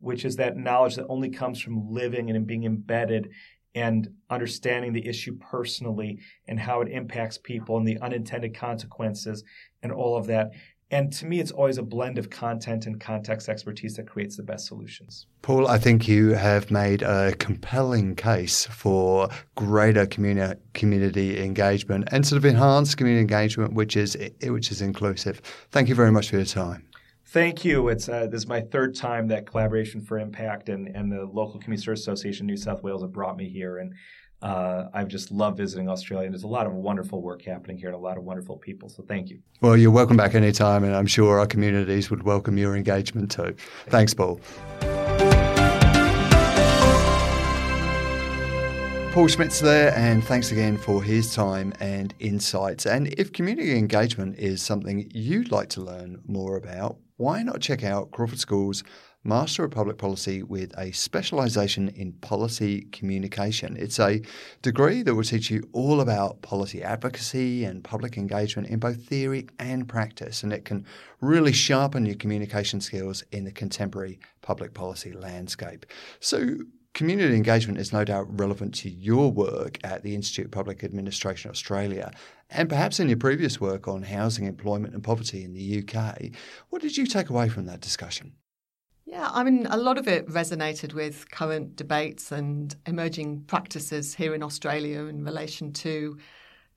[0.00, 3.28] which is that knowledge that only comes from living and being embedded
[3.74, 9.44] and understanding the issue personally and how it impacts people and the unintended consequences
[9.82, 10.50] and all of that.
[10.92, 14.42] And to me, it's always a blend of content and context expertise that creates the
[14.42, 15.26] best solutions.
[15.40, 22.26] Paul, I think you have made a compelling case for greater communi- community engagement and
[22.26, 25.40] sort of enhanced community engagement, which is which is inclusive.
[25.70, 26.86] Thank you very much for your time.
[27.24, 27.88] Thank you.
[27.88, 31.58] It's uh, this is my third time that Collaboration for Impact and, and the local
[31.58, 33.94] Community Service Association New South Wales have brought me here, and
[34.42, 36.26] uh, I've just loved visiting Australia.
[36.26, 38.88] And there's a lot of wonderful work happening here and a lot of wonderful people.
[38.88, 39.40] So thank you.
[39.60, 43.54] Well, you're welcome back anytime, and I'm sure our communities would welcome your engagement too.
[43.86, 44.40] Thanks, Paul.
[49.12, 52.86] Paul Schmitz there, and thanks again for his time and insights.
[52.86, 57.84] And if community engagement is something you'd like to learn more about, why not check
[57.84, 58.82] out Crawford School's
[59.24, 63.76] Master of Public Policy with a specialisation in policy communication.
[63.76, 64.20] It's a
[64.62, 69.46] degree that will teach you all about policy advocacy and public engagement in both theory
[69.60, 70.84] and practice, and it can
[71.20, 75.86] really sharpen your communication skills in the contemporary public policy landscape.
[76.18, 76.56] So,
[76.94, 81.50] Community engagement is no doubt relevant to your work at the Institute of Public Administration
[81.50, 82.12] Australia
[82.50, 86.32] and perhaps in your previous work on housing, employment, and poverty in the UK.
[86.68, 88.34] What did you take away from that discussion?
[89.04, 94.34] Yeah, I mean, a lot of it resonated with current debates and emerging practices here
[94.34, 96.18] in Australia in relation to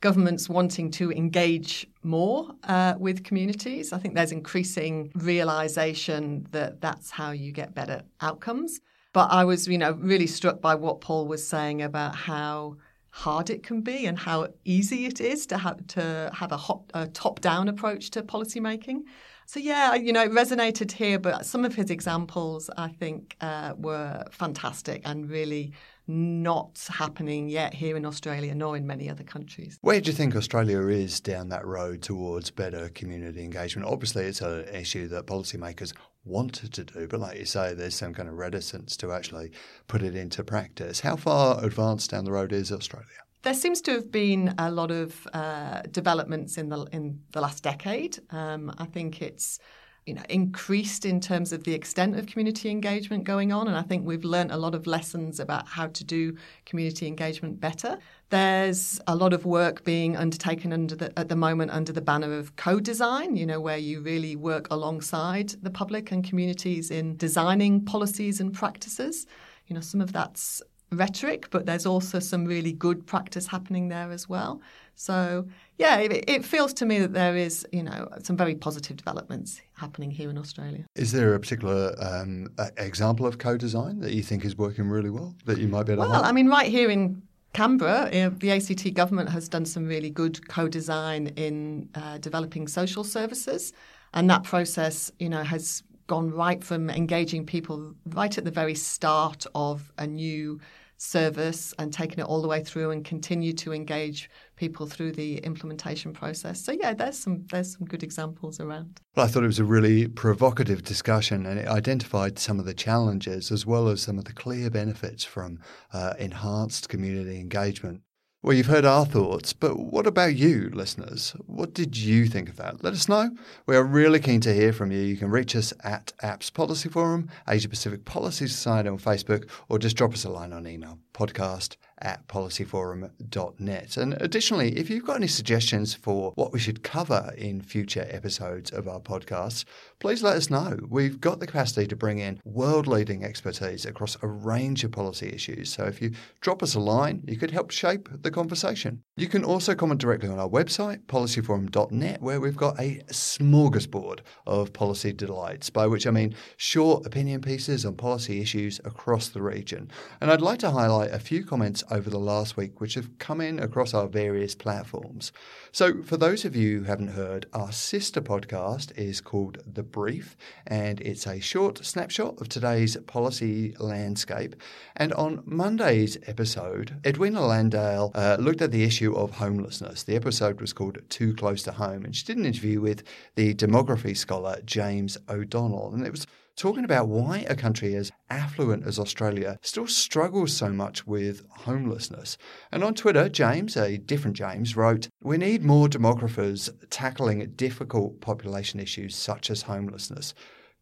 [0.02, 3.94] governments wanting to engage more uh, with communities.
[3.94, 8.80] I think there's increasing realization that that's how you get better outcomes.
[9.14, 12.78] But I was, you know, really struck by what Paul was saying about how
[13.12, 16.60] hard it can be and how easy it is to have to have a,
[16.94, 19.04] a top-down approach to policymaking.
[19.46, 23.74] So yeah, you know, it resonated here, but some of his examples I think uh,
[23.78, 25.74] were fantastic and really
[26.08, 29.78] not happening yet here in Australia nor in many other countries.
[29.82, 33.88] Where do you think Australia is down that road towards better community engagement?
[33.88, 38.14] Obviously, it's an issue that policymakers wanted to do, but like you say, there's some
[38.14, 39.52] kind of reticence to actually
[39.88, 41.00] put it into practice.
[41.00, 43.25] How far advanced down the road is Australia?
[43.46, 47.62] There seems to have been a lot of uh, developments in the in the last
[47.62, 48.18] decade.
[48.32, 49.60] Um, I think it's
[50.08, 53.68] you know, increased in terms of the extent of community engagement going on.
[53.68, 57.60] And I think we've learned a lot of lessons about how to do community engagement
[57.60, 58.00] better.
[58.30, 62.34] There's a lot of work being undertaken under the, at the moment under the banner
[62.34, 67.86] of co-design, you know, where you really work alongside the public and communities in designing
[67.86, 69.28] policies and practices.
[69.68, 74.12] You know, some of that's rhetoric, but there's also some really good practice happening there
[74.12, 74.62] as well.
[74.96, 78.96] So, yeah, it, it, feels to me that there is, you know, some very positive
[78.96, 80.86] developments happening here in Australia.
[80.96, 85.36] Is there a particular um, example of co-design that you think is working really well
[85.46, 86.10] that you might be able to?
[86.12, 87.22] Well, I mean, right here in
[87.54, 93.74] Canberra, the ACT government has done some really good co-design in uh, developing social services,
[94.14, 98.76] and that process, you know, has gone right from engaging people right at the very
[98.76, 100.60] start of a new
[100.98, 105.38] service and taken it all the way through and continue to engage people through the
[105.40, 106.64] implementation process.
[106.64, 109.02] So yeah, there's some there's some good examples around.
[109.16, 112.74] Well, I thought it was a really provocative discussion, and it identified some of the
[112.74, 115.60] challenges as well as some of the clear benefits from
[115.92, 118.02] uh, enhanced community engagement.
[118.46, 121.36] Well, you've heard our thoughts, but what about you, listeners?
[121.48, 122.84] What did you think of that?
[122.84, 123.32] Let us know.
[123.66, 125.00] We are really keen to hear from you.
[125.00, 129.80] You can reach us at APPS Policy Forum, Asia Pacific Policy Society on Facebook, or
[129.80, 133.98] just drop us a line on email podcast at policyforum.net.
[133.98, 138.70] And additionally, if you've got any suggestions for what we should cover in future episodes
[138.72, 139.66] of our podcast,
[140.00, 140.78] please let us know.
[140.88, 145.30] We've got the capacity to bring in world leading expertise across a range of policy
[145.30, 145.74] issues.
[145.74, 149.02] So if you drop us a line, you could help shape the conversation.
[149.18, 154.74] You can also comment directly on our website, policyforum.net, where we've got a smorgasbord of
[154.74, 159.90] policy delights, by which I mean short opinion pieces on policy issues across the region.
[160.22, 163.40] And I'd like to highlight a few comments over the last week which have come
[163.40, 165.32] in across our various platforms.
[165.72, 170.36] So, for those of you who haven't heard, our sister podcast is called The Brief,
[170.68, 174.56] and it's a short snapshot of today's policy landscape.
[174.98, 180.04] And on Monday's episode, Edwina Landale uh, looked at the issue of homelessness.
[180.04, 183.04] The episode was called Too Close to Home, and she did an interview with
[183.36, 185.94] the demography scholar James O'Donnell.
[185.94, 190.70] And it was talking about why a country as affluent as Australia still struggles so
[190.70, 192.38] much with homelessness.
[192.72, 198.80] And on Twitter, James, a different James, wrote, We need more demographers tackling difficult population
[198.80, 200.34] issues such as homelessness.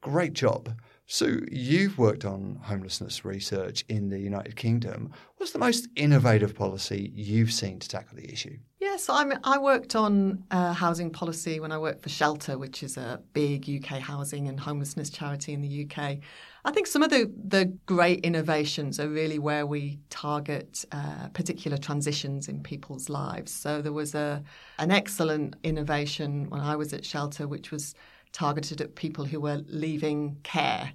[0.02, 0.74] Great job.
[1.06, 5.12] Sue, you've worked on homelessness research in the United Kingdom.
[5.38, 8.58] What's the most innovative policy you've seen to tackle the issue?
[8.80, 12.96] Yes, I'm, I worked on uh, housing policy when I worked for Shelter, which is
[12.96, 16.20] a big UK housing and homelessness charity in the UK.
[16.66, 21.78] I think some of the, the great innovations are really where we target uh, particular
[21.78, 23.52] transitions in people's lives.
[23.52, 24.42] So there was a
[24.80, 27.94] an excellent innovation when I was at Shelter, which was
[28.34, 30.92] targeted at people who were leaving care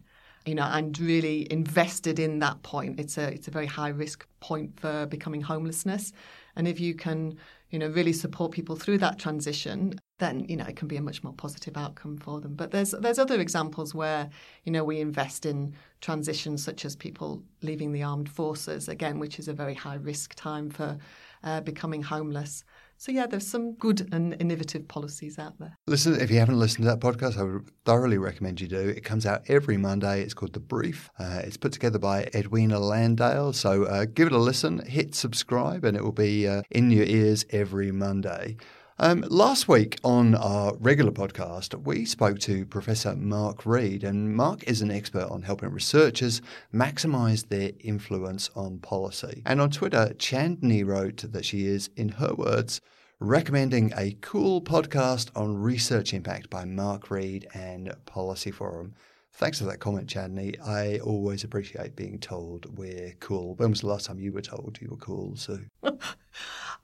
[0.49, 2.99] you know, and really invested in that point.
[2.99, 6.13] It's a it's a very high risk point for becoming homelessness,
[6.57, 7.37] and if you can,
[7.71, 11.03] you know, really support people through that transition, then you know it can be a
[11.03, 12.55] much more positive outcome for them.
[12.55, 14.31] But there's there's other examples where
[14.65, 19.39] you know we invest in transitions such as people leaving the armed forces again, which
[19.39, 20.97] is a very high risk time for
[21.45, 22.65] uh, becoming homeless.
[23.01, 25.77] So, yeah, there's some good and innovative policies out there.
[25.87, 28.89] Listen, if you haven't listened to that podcast, I would thoroughly recommend you do.
[28.89, 30.21] It comes out every Monday.
[30.23, 31.09] It's called The Brief.
[31.17, 33.53] Uh, it's put together by Edwina Landale.
[33.53, 37.05] So, uh, give it a listen, hit subscribe, and it will be uh, in your
[37.05, 38.57] ears every Monday.
[39.01, 44.65] Um, last week on our regular podcast, we spoke to Professor Mark Reed, and Mark
[44.65, 46.43] is an expert on helping researchers
[46.75, 49.43] maximize their influence on policy.
[49.47, 52.81] And on Twitter, Chandni wrote that she is, in her words,
[53.21, 58.95] recommending a cool podcast on research impact by Mark Reed and Policy Forum.
[59.35, 60.61] Thanks for that comment, Chandni.
[60.67, 63.55] I always appreciate being told we're cool.
[63.55, 65.67] When was the last time you were told you were cool, Sue?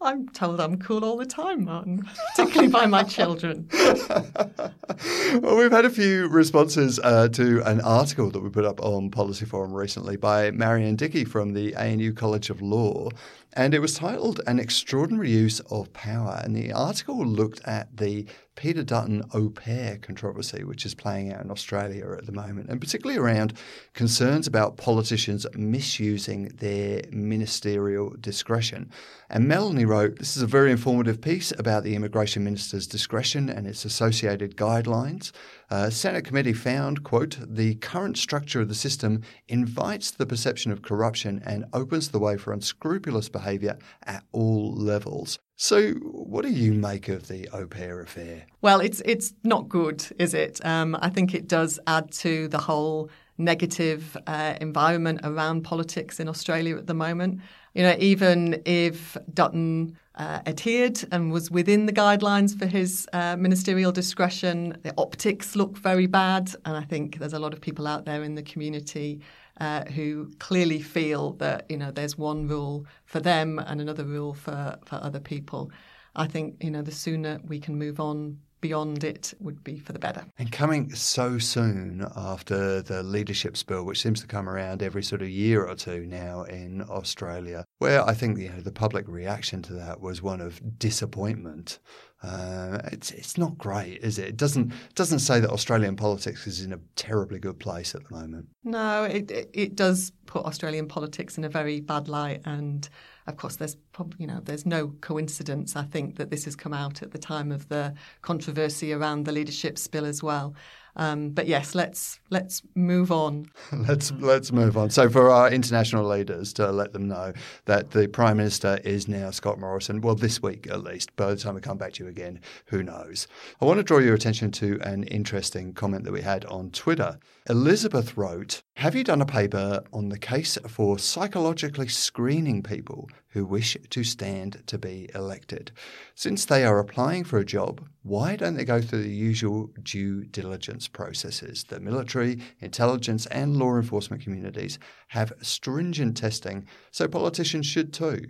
[0.00, 3.68] I'm told I'm cool all the time, Martyn, particularly by my children.
[3.72, 9.10] well, we've had a few responses uh, to an article that we put up on
[9.10, 13.08] Policy Forum recently by Marianne Dickie from the ANU College of Law.
[13.56, 16.40] And it was titled An Extraordinary Use of Power.
[16.42, 18.26] And the article looked at the
[18.56, 22.80] Peter Dutton au pair controversy, which is playing out in Australia at the moment, and
[22.80, 23.54] particularly around
[23.92, 28.90] concerns about politicians misusing their ministerial discretion.
[29.30, 33.66] And Melanie wrote, This is a very informative piece about the immigration minister's discretion and
[33.68, 35.30] its associated guidelines.
[35.70, 40.82] Uh, Senate committee found, quote, the current structure of the system invites the perception of
[40.82, 45.38] corruption and opens the way for unscrupulous behaviour at all levels.
[45.56, 48.46] So, what do you make of the au pair affair?
[48.60, 50.64] Well, it's it's not good, is it?
[50.64, 53.08] Um, I think it does add to the whole
[53.38, 57.40] negative uh, environment around politics in Australia at the moment.
[57.74, 63.36] You know, even if Dutton uh, adhered and was within the guidelines for his uh,
[63.36, 67.86] ministerial discretion, the optics look very bad, and I think there's a lot of people
[67.86, 69.20] out there in the community
[69.60, 74.34] uh, who clearly feel that you know there's one rule for them and another rule
[74.34, 75.70] for, for other people.
[76.16, 79.92] I think you know the sooner we can move on beyond it would be for
[79.92, 80.24] the better.
[80.38, 85.20] And coming so soon after the leadership spill, which seems to come around every sort
[85.20, 89.60] of year or two now in Australia, where I think you know the public reaction
[89.64, 91.78] to that was one of disappointment.
[92.22, 94.28] Uh, it's it's not great, is it?
[94.28, 98.14] It doesn't doesn't say that Australian politics is in a terribly good place at the
[98.14, 98.46] moment.
[98.64, 102.88] No, it it does put Australian politics in a very bad light, and
[103.26, 103.76] of course, there's
[104.18, 105.76] you know there's no coincidence.
[105.76, 109.32] I think that this has come out at the time of the controversy around the
[109.32, 110.54] leadership spill as well.
[110.96, 113.50] Um, but yes, let's let's move on.
[113.72, 114.90] let's let's move on.
[114.90, 117.32] So for our international leaders to let them know
[117.64, 120.00] that the Prime Minister is now Scott Morrison.
[120.00, 121.14] Well, this week at least.
[121.16, 123.26] By the time we come back to you again, who knows?
[123.60, 127.18] I want to draw your attention to an interesting comment that we had on Twitter.
[127.48, 133.44] Elizabeth wrote, "Have you done a paper on the case for psychologically screening people who
[133.44, 135.72] wish to stand to be elected.
[136.14, 140.24] Since they are applying for a job, why don't they go through the usual due
[140.24, 141.64] diligence processes?
[141.64, 148.28] The military, intelligence, and law enforcement communities have stringent testing, so politicians should too.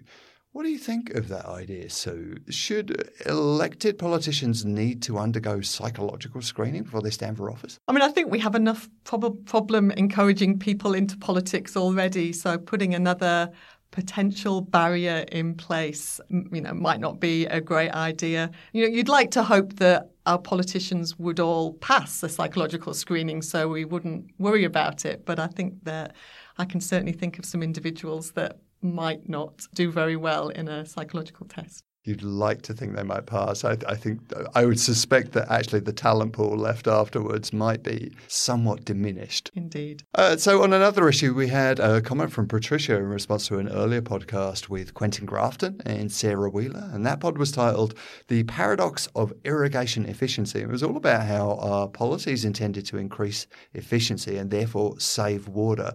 [0.55, 2.37] What do you think of that idea, Sue?
[2.49, 7.77] Should elected politicians need to undergo psychological screening before they stand for office?
[7.89, 12.33] I mean, I think we have enough prob- problem encouraging people into politics already.
[12.33, 13.51] So putting another
[13.91, 18.49] potential barrier in place, you know, might not be a great idea.
[18.73, 23.43] You know, you'd like to hope that our politicians would all pass the psychological screening
[23.43, 25.27] so we wouldn't worry about it.
[25.27, 26.15] But I think that
[26.59, 30.85] I can certainly think of some individuals that might not do very well in a
[30.85, 31.85] psychological test.
[32.05, 33.64] you'd like to think they might pass.
[33.64, 34.20] I, I, think
[34.55, 39.51] I would suspect that actually the talent pool left afterwards might be somewhat diminished.
[39.55, 40.03] Indeed.
[40.14, 43.70] Uh, so, on another issue, we had a comment from Patricia in response to an
[43.70, 46.91] earlier podcast with Quentin Grafton and Sarah Wheeler.
[46.93, 47.95] And that pod was titled
[48.28, 50.61] The Paradox of Irrigation Efficiency.
[50.61, 55.95] It was all about how our policies intended to increase efficiency and therefore save water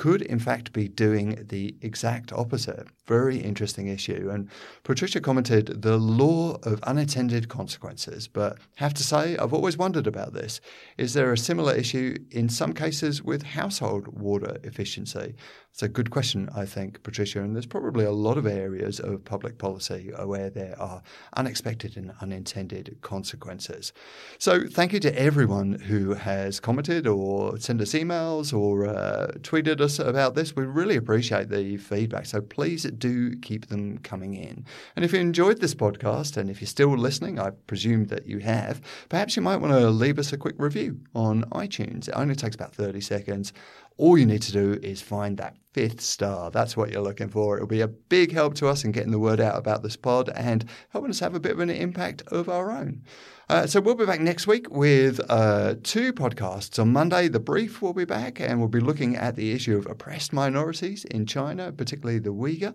[0.00, 2.86] could in fact be doing the exact opposite.
[3.06, 4.30] Very interesting issue.
[4.32, 4.48] And
[4.82, 8.26] Patricia commented the law of unintended consequences.
[8.26, 10.62] But have to say, I've always wondered about this.
[10.96, 15.34] Is there a similar issue in some cases with household water efficiency?
[15.72, 17.40] It's a good question, I think, Patricia.
[17.40, 21.00] And there's probably a lot of areas of public policy where there are
[21.36, 23.92] unexpected and unintended consequences.
[24.38, 29.80] So, thank you to everyone who has commented or sent us emails or uh, tweeted
[29.80, 30.54] us about this.
[30.56, 32.26] We really appreciate the feedback.
[32.26, 34.64] So, please do keep them coming in.
[34.96, 38.40] And if you enjoyed this podcast and if you're still listening, I presume that you
[38.40, 42.08] have, perhaps you might want to leave us a quick review on iTunes.
[42.08, 43.52] It only takes about 30 seconds.
[44.00, 46.50] All you need to do is find that fifth star.
[46.50, 47.56] That's what you're looking for.
[47.56, 50.30] It'll be a big help to us in getting the word out about this pod
[50.30, 53.02] and helping us have a bit of an impact of our own.
[53.50, 56.78] Uh, so we'll be back next week with uh, two podcasts.
[56.78, 59.86] On Monday, The Brief will be back, and we'll be looking at the issue of
[59.86, 62.72] oppressed minorities in China, particularly the Uyghur.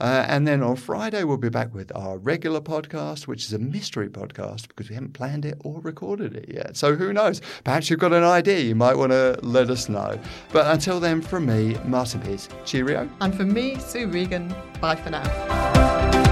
[0.00, 3.58] Uh, and then on Friday, we'll be back with our regular podcast, which is a
[3.58, 6.74] mystery podcast because we haven't planned it or recorded it yet.
[6.74, 7.42] So who knows?
[7.62, 8.60] Perhaps you've got an idea.
[8.60, 10.18] You might want to let us know.
[10.54, 13.10] But until then, from me, Martyn Pearce, cheerio.
[13.20, 16.23] And for me, Sue Regan, bye for now.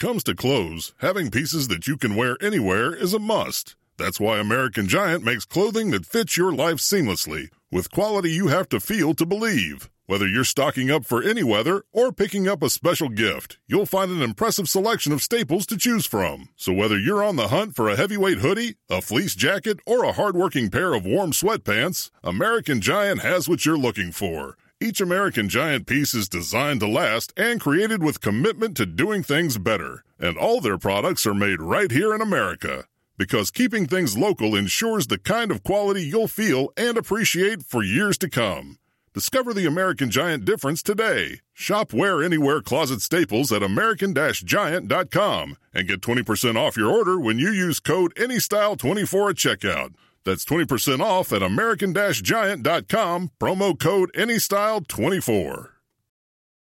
[0.00, 3.76] Comes to clothes, having pieces that you can wear anywhere is a must.
[3.98, 8.66] That's why American Giant makes clothing that fits your life seamlessly, with quality you have
[8.70, 9.90] to feel to believe.
[10.06, 14.10] Whether you're stocking up for any weather or picking up a special gift, you'll find
[14.10, 16.48] an impressive selection of staples to choose from.
[16.56, 20.12] So whether you're on the hunt for a heavyweight hoodie, a fleece jacket, or a
[20.12, 24.56] hardworking pair of warm sweatpants, American Giant has what you're looking for.
[24.82, 29.58] Each American Giant piece is designed to last and created with commitment to doing things
[29.58, 30.04] better.
[30.18, 32.86] And all their products are made right here in America.
[33.18, 38.16] Because keeping things local ensures the kind of quality you'll feel and appreciate for years
[38.18, 38.78] to come.
[39.12, 41.40] Discover the American Giant difference today.
[41.52, 47.38] Shop Wear Anywhere Closet Staples at American Giant.com and get 20% off your order when
[47.38, 49.92] you use code ANYSTYLE24 at checkout.
[50.24, 51.92] That's 20% off at American
[52.22, 55.79] Giant.com, promo code ANYSTYLE24.